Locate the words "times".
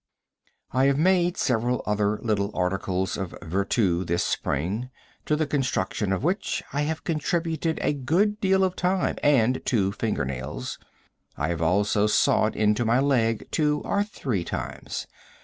14.43-15.05